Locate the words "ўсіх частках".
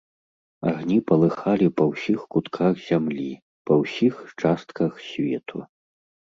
3.85-4.91